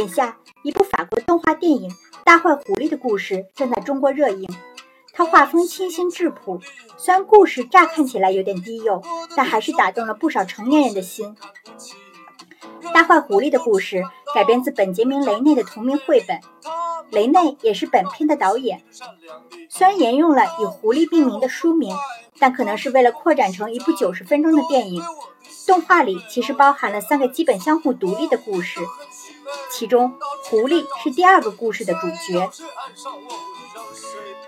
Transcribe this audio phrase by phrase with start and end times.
[0.00, 1.90] 眼下，一部法国动画电影
[2.24, 4.48] 《大坏狐狸的故事》正在中国热映。
[5.12, 6.58] 它画风清新质朴，
[6.96, 9.02] 虽然故事乍看起来有点低幼，
[9.36, 11.36] 但还是打动了不少成年人的心。
[12.94, 13.96] 《大坏狐狸的故事》
[14.34, 16.40] 改编自本杰明·雷内的同名绘本，
[17.10, 18.82] 雷内也是本片的导演。
[19.68, 21.94] 虽然沿用了以狐狸命名的书名，
[22.38, 25.02] 但可能是为了扩展成一部九十分钟的电影。
[25.66, 28.80] 动画里其实包含了三个基本相互独立的故事，
[29.70, 30.14] 其中
[30.44, 32.50] 狐狸是第二个故事的主角。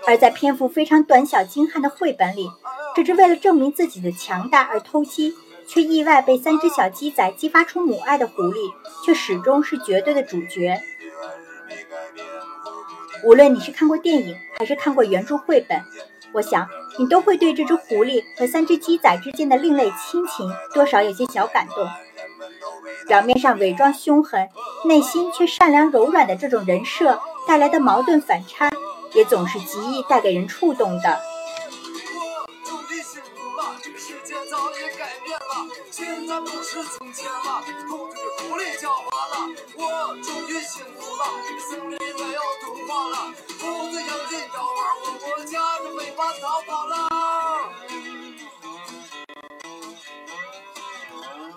[0.05, 2.51] 而在篇幅非常短小精悍的绘本里，
[2.95, 5.33] 这只为了证明自己的强大而偷鸡，
[5.65, 8.73] 却意外被三只小鸡仔激发出母爱的狐狸，
[9.05, 10.81] 却始终是绝对的主角。
[13.23, 15.81] 无论你是看过电影，还是看过原著绘本，
[16.33, 16.67] 我想
[16.99, 21.87] 你都会对这只狐狸和三只鸡仔之间的另类亲情多少有些小感动。
[23.07, 24.49] 表面上伪装凶狠，
[24.85, 28.71] 内心却善良柔软的这种人设带来的矛盾反差，
[29.13, 31.19] 也总是极易带给人触动的。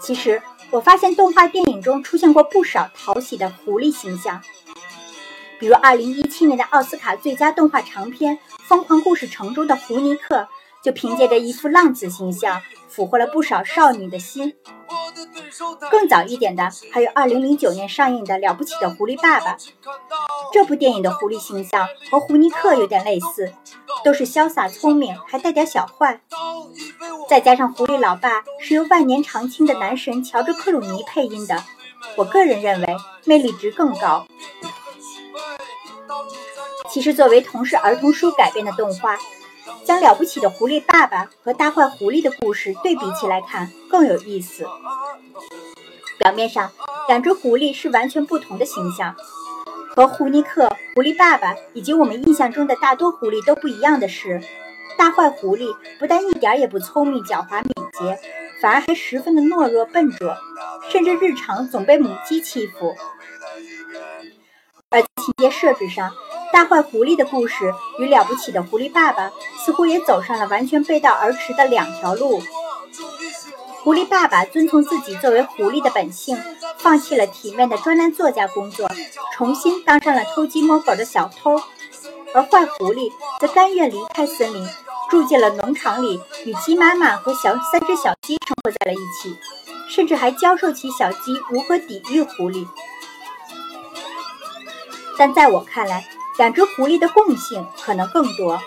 [0.01, 4.41] 其实，我发现动画电影中出现过不少讨喜的狐狸形象，
[5.59, 10.47] 比如2017年的奥斯卡最佳动画长片《疯狂故事城》中的胡尼克，
[10.83, 14.55] 就凭借着一副浪子形象，俘获了不少少女的心。
[15.91, 19.57] 更早一点的，还有2009年上映的《了不起的狐狸爸爸》。
[20.53, 23.53] 这部电影的狐狸形象和胡尼克有点类似，
[24.05, 26.21] 都是潇洒聪明，还带点小坏。
[27.29, 31.63] 再加上狐狸老爸是由万年长青的男神乔治·克鲁尼配音的，
[32.17, 34.27] 我个人认为魅力值更高。
[36.89, 39.19] 其实，作为同是儿童书改编的动画，
[39.85, 44.67] 将《了不起的狐狸爸爸》和《大坏狐狸》的故事对比起来看更有意思。
[46.19, 46.71] 表面上，
[47.09, 49.15] 两只狐狸是完全不同的形象。
[49.97, 54.43] 和胡尼克、狐狸爸爸以及我们印象中的大多狐狸都不一样的是，
[54.99, 58.21] 大坏狐狸不但一点也不聪明、狡猾、敏捷，
[58.61, 60.37] 反而还十分的懦弱、笨拙，
[60.91, 62.95] 甚至日常总被母鸡欺负。
[64.91, 66.13] 而情节设置上，
[66.53, 69.33] 大坏狐狸的故事与了不起的狐狸爸爸
[69.65, 72.43] 似乎也走上了完全背道而驰的两条路。
[73.83, 76.37] 狐狸爸爸遵从自己作为狐狸的本性，
[76.87, 78.89] 放弃了体面的专栏作家工作，
[79.35, 81.57] 重新当上了偷鸡摸狗的小偷；
[82.33, 83.11] 而坏狐狸
[83.41, 84.65] 则甘愿离开森林，
[85.11, 89.37] 住进了农场里，与鸡妈妈和小三只小鸡生活在了一起，
[89.89, 92.65] 甚至还教授起小鸡如何抵御狐狸。
[95.19, 96.07] 但在我看来，
[96.39, 98.63] 两只狐狸的共性可能更多，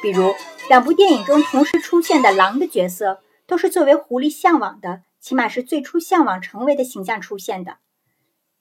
[0.00, 0.32] 比如
[0.68, 3.18] 两部电影中同时出现的狼的角色。
[3.44, 7.76] 都是作为狐狸向往的，起码是最初向往成为的形象出现的。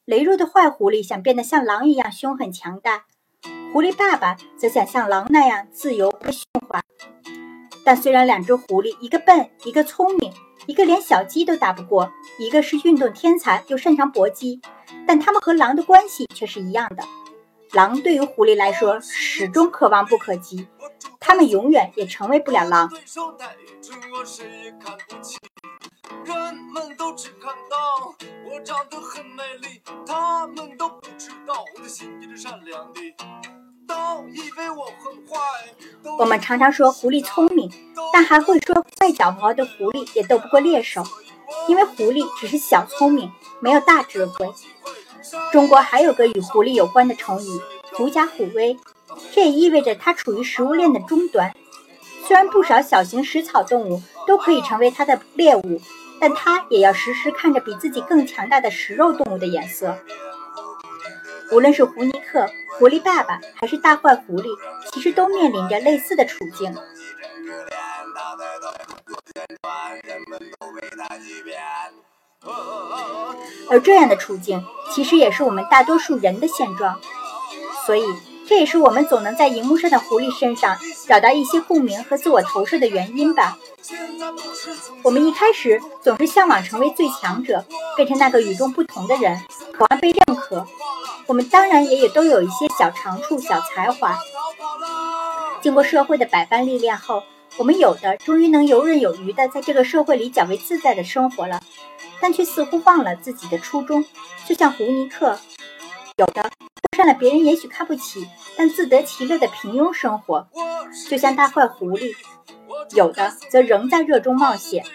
[0.06, 3.06] 羸弱的坏狐狸想变得像狼一样凶狠强大，
[3.74, 6.84] 狐狸爸爸则想像狼那样自由不驯化。
[7.84, 10.32] 但虽然两只狐狸，一个笨，一个聪明，
[10.68, 14.62] 一个连小鸡都打不过，一个是运动天才又擅长搏击，
[15.08, 17.04] 但它们和狼的关系却是一样的。
[17.72, 20.68] 狼对于狐狸来说始终可望不可及，
[21.20, 22.88] 它们永远也成为不了狼。
[26.34, 28.16] 人们都只看到
[28.50, 33.02] 我长得很美丽，他们都不知道我的心地是善良的，
[33.88, 33.96] 都
[34.30, 35.38] 以为我很坏。
[36.18, 37.70] 我们常常说狐狸聪明，
[38.14, 41.04] 但还会说再狡猾的狐狸也斗不过猎手，
[41.68, 44.50] 因为狐狸只是小聪明，没有大智慧。
[45.52, 47.62] 中国还有个与狐狸有关的成语
[47.94, 48.78] “狐假虎威”，
[49.32, 51.54] 这也意味着它处于食物链的终端。
[52.26, 55.82] 虽然不少小型食草动物都可以成为它的猎物，
[56.22, 59.98] 但它也要时时看着比自己更强大的食肉动物的眼色。
[61.52, 62.48] 无论是胡尼克、
[62.78, 64.48] 狐狸爸爸，还是大坏狐狸，
[64.94, 66.74] 其实都面临着类似的处境。
[73.70, 74.64] 而这样的处境，
[74.94, 77.00] 其实也是我们大多数人的现状。
[77.86, 78.04] 所以，
[78.48, 83.58] 这也是我们总能在荧幕上的狐狸身上找到一些共鸣和自我投射的原因吧。
[85.04, 87.66] 我们一开始总是向往成为最强者，
[87.96, 89.42] 变成那个与众不同的人，
[89.74, 90.66] 渴望被认可。
[91.28, 94.18] 我们当然也也都有一些小长处、小才华。
[95.62, 97.24] 经过社会的百般历练后，
[97.58, 101.62] 我们有的终于能游刃有余的在这个社会里较为自在的生活了，
[102.20, 104.04] 但却似乎忘了自己的初衷，
[104.48, 105.36] 就像胡尼克；
[106.18, 106.52] 有的过
[106.98, 108.28] 上了别人也许看不起
[108.62, 110.48] 但自得其乐的平庸生活，
[111.10, 112.14] 就像大坏狐狸；
[112.96, 114.86] 有的则仍在热衷冒险，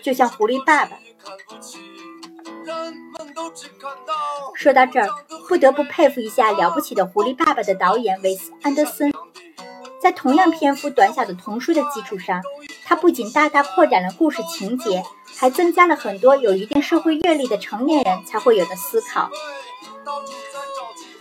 [0.00, 0.92] 就像狐狸爸爸。
[4.54, 5.08] 说到这儿，
[5.48, 9.12] 不得不佩服一下了不起的《狐狸爸爸》的导演韦斯·安德森。
[10.00, 12.40] 在同样篇幅短小的童书的基础上，
[12.84, 15.02] 他不仅大大扩展了故事情节，
[15.36, 19.28] 还增加了很多有一定社会阅历的成年人才会有的思考。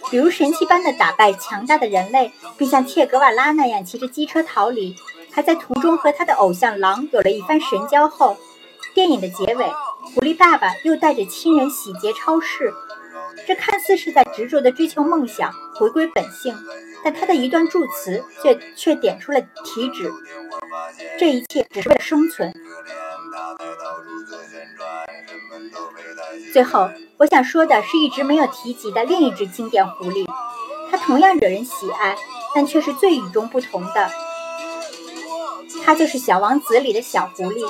[0.09, 4.95] 比如神奇般的打败强大的人类，并像切格瓦拉那样骑着机车逃离，
[5.31, 8.37] 还在途中和他的偶像狼有了一番神交后，
[8.93, 9.65] 电影的结尾，
[10.13, 12.73] 狐狸爸爸又带着亲人洗劫超市。
[13.47, 16.55] 这看似是在执着地追求梦想，回归本性，
[17.03, 20.11] 但他的一段祝词却却点出了题旨：
[21.19, 22.51] 这一切只是为了生存。
[26.53, 30.27] 最后，我想说的是一直没有提及的另一只经典狐狸，
[30.89, 32.15] 它同样惹人喜爱，
[32.55, 34.09] 但却是最与众不同的。
[35.85, 37.65] 它就是《小王子》里的小狐狸。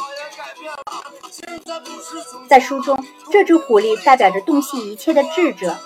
[2.47, 5.77] 在书中，这只狐狸代表着洞悉一切的智者。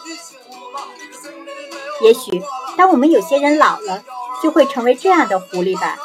[2.01, 2.41] 也许，
[2.77, 4.03] 当我们有些人老了，
[4.41, 5.97] 就会成为这样的狐狸吧。